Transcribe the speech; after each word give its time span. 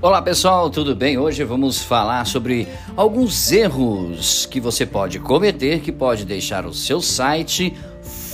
Olá 0.00 0.22
pessoal, 0.22 0.70
tudo 0.70 0.94
bem? 0.94 1.18
Hoje 1.18 1.42
vamos 1.42 1.82
falar 1.82 2.24
sobre 2.24 2.68
alguns 2.96 3.50
erros 3.50 4.46
que 4.46 4.60
você 4.60 4.86
pode 4.86 5.18
cometer 5.18 5.80
que 5.80 5.90
pode 5.90 6.24
deixar 6.24 6.64
o 6.64 6.72
seu 6.72 7.00
site 7.00 7.74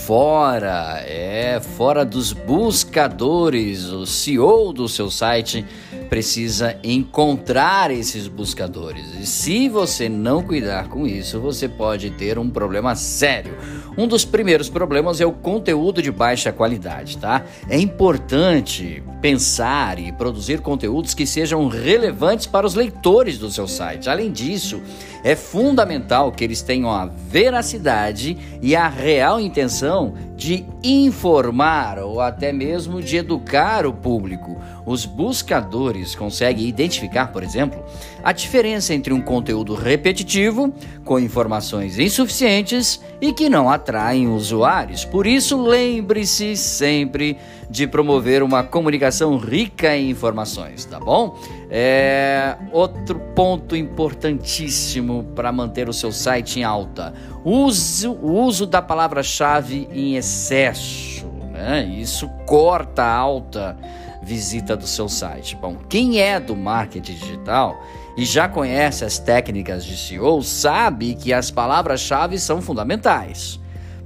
fora, 0.06 1.02
é, 1.06 1.58
fora 1.60 2.04
dos 2.04 2.34
buscadores. 2.34 3.84
O 3.84 4.04
CEO 4.04 4.74
do 4.74 4.86
seu 4.86 5.10
site 5.10 5.64
precisa 6.08 6.78
encontrar 6.82 7.90
esses 7.90 8.28
buscadores. 8.28 9.06
E 9.20 9.26
se 9.26 9.68
você 9.68 10.08
não 10.08 10.42
cuidar 10.42 10.88
com 10.88 11.06
isso, 11.06 11.40
você 11.40 11.68
pode 11.68 12.10
ter 12.10 12.38
um 12.38 12.48
problema 12.48 12.94
sério. 12.94 13.56
Um 13.96 14.06
dos 14.06 14.24
primeiros 14.24 14.68
problemas 14.68 15.20
é 15.20 15.26
o 15.26 15.32
conteúdo 15.32 16.02
de 16.02 16.10
baixa 16.10 16.52
qualidade, 16.52 17.18
tá? 17.18 17.44
É 17.68 17.78
importante 17.78 19.02
pensar 19.24 19.98
e 19.98 20.12
produzir 20.12 20.60
conteúdos 20.60 21.14
que 21.14 21.26
sejam 21.26 21.66
relevantes 21.66 22.46
para 22.46 22.66
os 22.66 22.74
leitores 22.74 23.38
do 23.38 23.50
seu 23.50 23.66
site. 23.66 24.10
Além 24.10 24.30
disso, 24.30 24.82
é 25.22 25.34
fundamental 25.34 26.30
que 26.30 26.44
eles 26.44 26.60
tenham 26.60 26.90
a 26.90 27.06
veracidade 27.06 28.36
e 28.60 28.76
a 28.76 28.86
real 28.86 29.40
intenção 29.40 30.12
de 30.36 30.66
informar 30.82 31.98
ou 31.98 32.20
até 32.20 32.52
mesmo 32.52 33.00
de 33.00 33.16
educar 33.16 33.86
o 33.86 33.92
público. 33.94 34.60
Os 34.84 35.06
buscadores 35.06 35.93
conseguem 36.16 36.66
identificar, 36.66 37.28
por 37.28 37.42
exemplo, 37.42 37.84
a 38.22 38.32
diferença 38.32 38.92
entre 38.94 39.12
um 39.12 39.20
conteúdo 39.20 39.74
repetitivo, 39.74 40.74
com 41.04 41.18
informações 41.20 41.98
insuficientes 41.98 43.00
e 43.20 43.32
que 43.32 43.48
não 43.48 43.70
atraem 43.70 44.26
usuários. 44.26 45.04
Por 45.04 45.26
isso, 45.26 45.62
lembre-se 45.62 46.56
sempre 46.56 47.36
de 47.70 47.86
promover 47.86 48.42
uma 48.42 48.64
comunicação 48.64 49.36
rica 49.36 49.96
em 49.96 50.10
informações, 50.10 50.84
tá 50.84 50.98
bom? 50.98 51.38
É, 51.70 52.56
outro 52.72 53.18
ponto 53.34 53.76
importantíssimo 53.76 55.24
para 55.34 55.52
manter 55.52 55.88
o 55.88 55.92
seu 55.92 56.10
site 56.10 56.60
em 56.60 56.64
alta: 56.64 57.14
use, 57.44 58.06
o 58.06 58.32
uso 58.32 58.66
da 58.66 58.80
palavra-chave 58.80 59.88
em 59.92 60.16
excesso. 60.16 61.26
Né? 61.52 61.84
Isso 61.84 62.28
corta 62.46 63.02
a 63.02 63.14
alta 63.14 63.76
visita 64.24 64.76
do 64.76 64.86
seu 64.86 65.08
site. 65.08 65.54
Bom, 65.56 65.76
quem 65.88 66.20
é 66.20 66.40
do 66.40 66.56
marketing 66.56 67.14
digital 67.14 67.80
e 68.16 68.24
já 68.24 68.48
conhece 68.48 69.04
as 69.04 69.18
técnicas 69.18 69.84
de 69.84 69.96
SEO 69.96 70.42
sabe 70.42 71.14
que 71.14 71.32
as 71.32 71.50
palavras-chave 71.50 72.38
são 72.38 72.62
fundamentais 72.62 73.60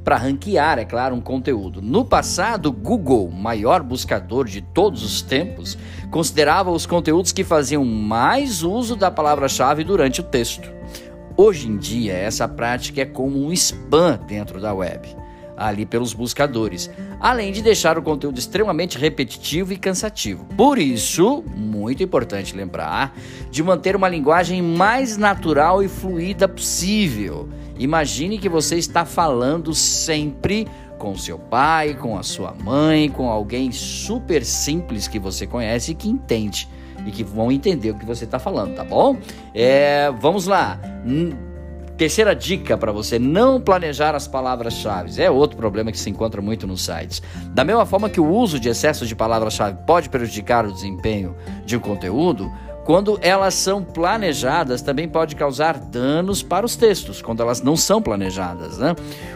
para 0.09 0.17
ranquear, 0.17 0.79
é 0.79 0.87
claro, 0.87 1.15
um 1.15 1.21
conteúdo. 1.21 1.83
No 1.83 2.03
passado, 2.03 2.73
Google, 2.73 3.31
maior 3.31 3.83
buscador 3.83 4.47
de 4.47 4.63
todos 4.63 5.03
os 5.05 5.21
tempos, 5.21 5.77
considerava 6.11 6.71
os 6.71 6.87
conteúdos 6.87 7.31
que 7.31 7.45
faziam 7.45 7.85
mais 7.85 8.63
uso 8.63 8.97
da 8.97 9.11
palavra-chave 9.11 9.85
durante 9.85 10.23
o 10.23 10.25
texto. 10.25 10.73
Hoje 11.37 11.69
em 11.69 11.77
dia, 11.77 12.15
essa 12.15 12.49
prática 12.49 13.03
é 13.03 13.05
como 13.05 13.39
um 13.39 13.53
spam 13.53 14.19
dentro 14.27 14.59
da 14.61 14.73
web 14.73 15.15
ali 15.59 15.85
pelos 15.85 16.13
buscadores, 16.13 16.89
além 17.21 17.53
de 17.53 17.61
deixar 17.61 17.99
o 17.99 18.03
conteúdo 18.03 18.39
extremamente 18.39 18.97
repetitivo 18.97 19.73
e 19.73 19.77
cansativo. 19.77 20.45
Por 20.57 20.79
isso, 20.79 21.43
muito 21.57 22.03
importante 22.03 22.55
lembrar 22.55 23.15
de 23.51 23.63
manter 23.63 23.97
uma 23.97 24.09
linguagem 24.09 24.63
mais 24.63 25.17
natural 25.17 25.83
e 25.83 25.89
fluida 25.89 26.47
possível. 26.47 27.49
Imagine 27.79 28.39
que 28.39 28.49
você 28.49 28.77
está 28.77 29.05
falando 29.05 29.75
sempre 29.75 30.67
com 30.99 31.17
seu 31.17 31.39
pai, 31.39 31.95
com 31.95 32.19
a 32.19 32.23
sua 32.23 32.53
mãe, 32.53 33.09
com 33.09 33.29
alguém 33.29 33.71
super 33.71 34.45
simples 34.45 35.07
que 35.07 35.19
você 35.19 35.47
conhece 35.47 35.93
e 35.93 35.95
que 35.95 36.09
entende 36.09 36.69
e 37.07 37.11
que 37.11 37.23
vão 37.23 37.51
entender 37.53 37.91
o 37.91 37.95
que 37.95 38.05
você 38.05 38.25
está 38.25 38.39
falando, 38.39 38.75
tá 38.75 38.85
bom? 38.85 39.17
É, 39.55 40.11
vamos 40.21 40.47
lá. 40.47 40.79
Terceira 41.99 42.33
dica 42.33 42.79
para 42.79 42.93
você 42.93 43.19
não 43.19 43.61
planejar 43.61 44.15
as 44.15 44.29
palavras-chave. 44.29 45.21
É 45.21 45.29
outro 45.29 45.57
problema 45.57 45.91
que 45.91 45.99
se 45.99 46.09
encontra 46.09 46.41
muito 46.41 46.65
nos 46.65 46.85
sites. 46.85 47.21
Da 47.47 47.65
mesma 47.65 47.85
forma 47.85 48.09
que 48.09 48.21
o 48.21 48.27
uso 48.27 48.61
de 48.61 48.69
excesso 48.69 49.05
de 49.05 49.17
palavras-chave 49.17 49.79
pode 49.85 50.09
prejudicar 50.09 50.65
o 50.65 50.73
desempenho 50.73 51.35
de 51.67 51.77
um 51.77 51.81
conteúdo, 51.81 52.53
quando 52.85 53.19
elas 53.21 53.53
são 53.53 53.83
planejadas, 53.83 54.81
também 54.81 55.09
pode 55.09 55.35
causar 55.35 55.77
danos 55.77 56.41
para 56.41 56.65
os 56.65 56.77
textos, 56.77 57.21
quando 57.21 57.43
elas 57.43 57.61
não 57.61 57.77
são 57.77 58.01
planejadas. 58.01 58.79
Né? 58.79 58.95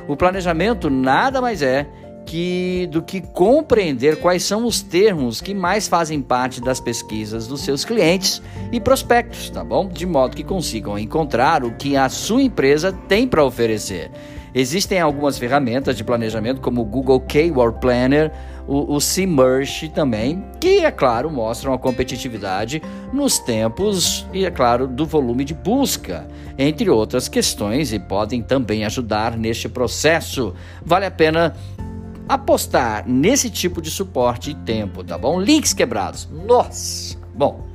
O 0.08 0.16
planejamento 0.16 0.88
nada 0.88 1.40
mais 1.40 1.62
é 1.62 1.86
que, 2.26 2.88
do 2.90 3.02
que 3.02 3.20
compreender 3.20 4.18
quais 4.20 4.42
são 4.42 4.64
os 4.64 4.80
termos 4.80 5.40
que 5.40 5.54
mais 5.54 5.88
fazem 5.88 6.20
parte 6.20 6.60
das 6.60 6.80
pesquisas 6.80 7.46
dos 7.46 7.60
seus 7.60 7.84
clientes 7.84 8.42
e 8.70 8.80
prospectos, 8.80 9.50
tá 9.50 9.62
bom? 9.62 9.88
De 9.88 10.06
modo 10.06 10.36
que 10.36 10.44
consigam 10.44 10.98
encontrar 10.98 11.64
o 11.64 11.72
que 11.72 11.96
a 11.96 12.08
sua 12.08 12.42
empresa 12.42 12.92
tem 13.08 13.26
para 13.26 13.44
oferecer. 13.44 14.10
Existem 14.54 15.00
algumas 15.00 15.38
ferramentas 15.38 15.96
de 15.96 16.04
planejamento, 16.04 16.60
como 16.60 16.82
o 16.82 16.84
Google 16.84 17.20
Keyword 17.20 17.80
Planner, 17.80 18.30
o, 18.66 18.96
o 18.96 19.00
Semerge 19.00 19.88
também, 19.88 20.44
que, 20.60 20.84
é 20.84 20.90
claro, 20.90 21.30
mostram 21.30 21.72
a 21.72 21.78
competitividade 21.78 22.82
nos 23.12 23.38
tempos 23.38 24.26
e, 24.32 24.44
é 24.44 24.50
claro, 24.50 24.86
do 24.86 25.06
volume 25.06 25.44
de 25.44 25.54
busca, 25.54 26.26
entre 26.58 26.90
outras 26.90 27.28
questões, 27.28 27.94
e 27.94 27.98
podem 27.98 28.42
também 28.42 28.84
ajudar 28.84 29.38
neste 29.38 29.70
processo. 29.70 30.54
Vale 30.84 31.06
a 31.06 31.10
pena 31.10 31.56
apostar 32.28 33.06
nesse 33.06 33.50
tipo 33.50 33.80
de 33.80 33.90
suporte 33.90 34.50
e 34.50 34.54
tempo, 34.54 35.02
tá 35.04 35.16
bom? 35.18 35.40
Links 35.40 35.72
quebrados. 35.72 36.28
Nossa! 36.30 37.16
Bom. 37.34 37.66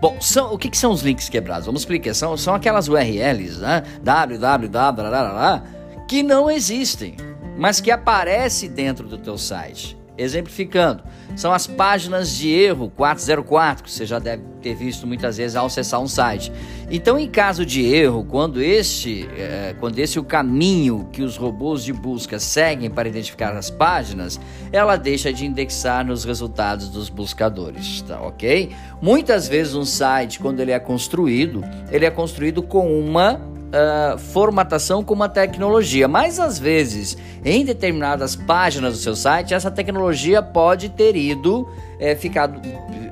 Bom, 0.00 0.20
são, 0.20 0.52
o 0.52 0.58
que, 0.58 0.68
que 0.68 0.76
são 0.76 0.92
os 0.92 1.02
links 1.02 1.28
quebrados? 1.28 1.66
Vamos 1.66 1.82
explicar. 1.82 2.14
São, 2.14 2.36
são 2.36 2.54
aquelas 2.54 2.88
URLs, 2.88 3.58
né? 3.60 3.82
www, 4.02 5.62
que 6.06 6.22
não 6.22 6.50
existem, 6.50 7.16
mas 7.56 7.80
que 7.80 7.90
aparecem 7.90 8.70
dentro 8.70 9.08
do 9.08 9.16
teu 9.16 9.38
site. 9.38 9.96
Exemplificando, 10.16 11.02
são 11.34 11.52
as 11.52 11.66
páginas 11.66 12.30
de 12.30 12.48
erro 12.48 12.88
404, 12.96 13.82
que 13.82 13.90
você 13.90 14.06
já 14.06 14.20
deve 14.20 14.44
ter 14.62 14.74
visto 14.74 15.08
muitas 15.08 15.38
vezes 15.38 15.56
ao 15.56 15.66
acessar 15.66 16.00
um 16.00 16.06
site. 16.06 16.52
Então, 16.88 17.18
em 17.18 17.28
caso 17.28 17.66
de 17.66 17.84
erro, 17.84 18.24
quando 18.24 18.62
este, 18.62 19.28
é, 19.36 19.74
quando 19.80 19.98
esse 19.98 20.16
é 20.16 20.20
o 20.20 20.24
caminho 20.24 21.08
que 21.12 21.22
os 21.22 21.36
robôs 21.36 21.82
de 21.82 21.92
busca 21.92 22.38
seguem 22.38 22.88
para 22.88 23.08
identificar 23.08 23.56
as 23.56 23.70
páginas, 23.70 24.40
ela 24.70 24.96
deixa 24.96 25.32
de 25.32 25.44
indexar 25.44 26.06
nos 26.06 26.24
resultados 26.24 26.88
dos 26.88 27.08
buscadores, 27.08 28.02
tá 28.02 28.20
ok? 28.20 28.70
Muitas 29.02 29.48
vezes 29.48 29.74
um 29.74 29.84
site, 29.84 30.38
quando 30.38 30.60
ele 30.60 30.70
é 30.70 30.78
construído, 30.78 31.64
ele 31.90 32.04
é 32.04 32.10
construído 32.10 32.62
com 32.62 33.00
uma 33.00 33.53
uh, 33.68 34.18
formatação 34.18 35.02
com 35.02 35.14
uma 35.14 35.28
tecnologia, 35.28 36.08
mas 36.08 36.38
às 36.38 36.58
vezes 36.58 37.16
em 37.44 37.64
determinadas 37.64 38.36
páginas 38.36 38.94
do 38.94 38.98
seu 38.98 39.16
site 39.16 39.54
essa 39.54 39.70
tecnologia 39.70 40.42
pode 40.42 40.88
ter 40.88 41.16
ido 41.16 41.68
é, 41.98 42.14
ficado, 42.14 42.60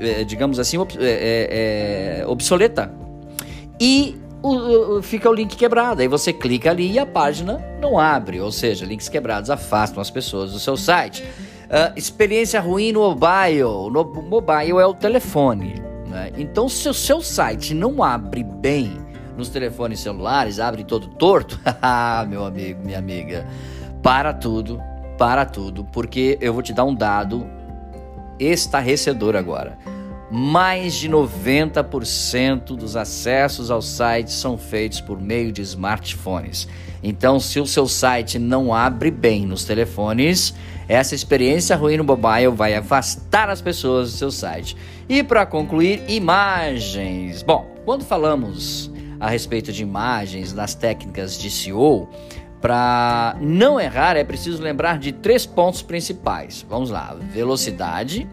é, 0.00 0.24
digamos 0.24 0.58
assim, 0.58 0.78
ob, 0.78 0.92
é, 0.98 2.20
é, 2.20 2.26
obsoleta 2.26 2.92
e 3.80 4.16
o, 4.42 4.96
o, 4.98 5.02
fica 5.02 5.30
o 5.30 5.34
link 5.34 5.56
quebrado. 5.56 6.02
Aí 6.02 6.08
você 6.08 6.32
clica 6.32 6.70
ali 6.70 6.92
e 6.92 6.98
a 6.98 7.06
página 7.06 7.62
não 7.80 7.98
abre, 7.98 8.40
ou 8.40 8.50
seja, 8.50 8.84
links 8.84 9.08
quebrados 9.08 9.50
afastam 9.50 10.00
as 10.00 10.10
pessoas 10.10 10.52
do 10.52 10.58
seu 10.58 10.76
site. 10.76 11.22
Uh, 11.22 11.96
experiência 11.96 12.60
ruim 12.60 12.92
no 12.92 13.00
mobile. 13.00 13.90
No 13.90 14.04
mobile 14.04 14.78
é 14.78 14.86
o 14.86 14.92
telefone. 14.92 15.82
Né? 16.06 16.32
Então, 16.36 16.68
se 16.68 16.88
o 16.88 16.92
seu 16.92 17.22
site 17.22 17.72
não 17.72 18.02
abre 18.02 18.44
bem 18.44 18.98
nos 19.36 19.48
telefones 19.48 20.00
celulares, 20.00 20.58
abre 20.58 20.84
todo 20.84 21.08
torto, 21.08 21.58
ah, 21.80 22.24
meu 22.28 22.44
amigo, 22.44 22.84
minha 22.84 22.98
amiga, 22.98 23.46
para 24.02 24.32
tudo, 24.32 24.80
para 25.18 25.44
tudo, 25.44 25.84
porque 25.92 26.38
eu 26.40 26.52
vou 26.52 26.62
te 26.62 26.72
dar 26.72 26.84
um 26.84 26.94
dado 26.94 27.46
estarrecedor 28.38 29.36
agora. 29.36 29.78
Mais 30.30 30.94
de 30.94 31.10
90% 31.10 32.74
dos 32.74 32.96
acessos 32.96 33.70
aos 33.70 33.86
sites 33.86 34.34
são 34.34 34.56
feitos 34.56 35.00
por 35.00 35.20
meio 35.20 35.52
de 35.52 35.60
smartphones. 35.60 36.66
Então, 37.02 37.38
se 37.38 37.60
o 37.60 37.66
seu 37.66 37.86
site 37.86 38.38
não 38.38 38.72
abre 38.72 39.10
bem 39.10 39.44
nos 39.44 39.64
telefones, 39.64 40.54
essa 40.88 41.14
experiência 41.14 41.76
ruim 41.76 41.96
no 41.96 42.04
mobile 42.04 42.48
vai 42.54 42.74
afastar 42.74 43.50
as 43.50 43.60
pessoas 43.60 44.12
do 44.12 44.18
seu 44.18 44.30
site. 44.30 44.76
E 45.08 45.22
para 45.22 45.44
concluir, 45.44 46.02
imagens. 46.08 47.42
Bom, 47.42 47.66
quando 47.84 48.04
falamos 48.04 48.91
a 49.22 49.30
respeito 49.30 49.72
de 49.72 49.84
imagens, 49.84 50.52
das 50.52 50.74
técnicas 50.74 51.38
de 51.38 51.48
SEO, 51.48 52.08
para 52.60 53.36
não 53.40 53.80
errar 53.80 54.16
é 54.16 54.24
preciso 54.24 54.60
lembrar 54.60 54.98
de 54.98 55.12
três 55.12 55.46
pontos 55.46 55.80
principais. 55.80 56.66
Vamos 56.68 56.90
lá: 56.90 57.16
velocidade, 57.32 58.28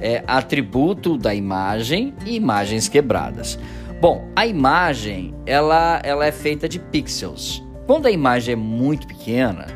é, 0.00 0.24
atributo 0.26 1.18
da 1.18 1.34
imagem 1.34 2.14
e 2.24 2.34
imagens 2.34 2.88
quebradas. 2.88 3.58
Bom, 4.00 4.26
a 4.34 4.46
imagem 4.46 5.34
ela, 5.44 6.00
ela 6.02 6.24
é 6.24 6.32
feita 6.32 6.66
de 6.66 6.78
pixels. 6.78 7.62
Quando 7.86 8.06
a 8.06 8.10
imagem 8.10 8.54
é 8.54 8.56
muito 8.56 9.06
pequena, 9.06 9.66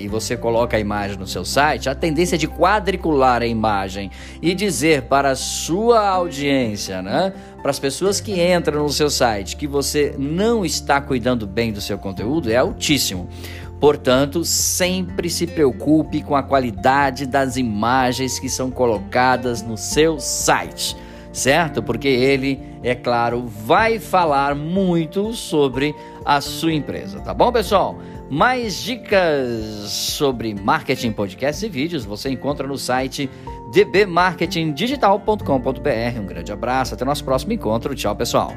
e 0.00 0.08
você 0.08 0.36
coloca 0.36 0.76
a 0.76 0.80
imagem 0.80 1.16
no 1.16 1.26
seu 1.26 1.44
site, 1.44 1.88
a 1.88 1.94
tendência 1.94 2.34
é 2.34 2.38
de 2.38 2.48
quadricular 2.48 3.42
a 3.42 3.46
imagem 3.46 4.10
e 4.40 4.54
dizer 4.54 5.02
para 5.02 5.30
a 5.30 5.36
sua 5.36 6.08
audiência, 6.08 7.02
né? 7.02 7.32
Para 7.60 7.70
as 7.70 7.78
pessoas 7.78 8.20
que 8.20 8.40
entram 8.40 8.82
no 8.82 8.90
seu 8.90 9.10
site 9.10 9.56
que 9.56 9.66
você 9.66 10.14
não 10.18 10.64
está 10.64 11.00
cuidando 11.00 11.46
bem 11.46 11.72
do 11.72 11.80
seu 11.80 11.98
conteúdo 11.98 12.50
é 12.50 12.56
altíssimo. 12.56 13.28
Portanto, 13.80 14.44
sempre 14.44 15.30
se 15.30 15.46
preocupe 15.46 16.22
com 16.22 16.36
a 16.36 16.42
qualidade 16.42 17.26
das 17.26 17.56
imagens 17.56 18.38
que 18.38 18.48
são 18.48 18.70
colocadas 18.70 19.62
no 19.62 19.76
seu 19.78 20.20
site, 20.20 20.94
certo? 21.32 21.82
Porque 21.82 22.08
ele, 22.08 22.60
é 22.82 22.94
claro, 22.94 23.46
vai 23.46 23.98
falar 23.98 24.54
muito 24.54 25.32
sobre 25.32 25.94
a 26.26 26.42
sua 26.42 26.74
empresa, 26.74 27.20
tá 27.20 27.32
bom, 27.32 27.50
pessoal? 27.50 27.98
Mais 28.30 28.76
dicas 28.76 29.90
sobre 29.90 30.54
marketing, 30.54 31.10
podcasts 31.10 31.64
e 31.64 31.68
vídeos 31.68 32.04
você 32.04 32.30
encontra 32.30 32.64
no 32.64 32.78
site 32.78 33.28
dbmarketingdigital.com.br. 33.72 36.20
Um 36.20 36.26
grande 36.26 36.52
abraço, 36.52 36.94
até 36.94 37.04
nosso 37.04 37.24
próximo 37.24 37.52
encontro. 37.52 37.92
Tchau, 37.92 38.14
pessoal. 38.14 38.52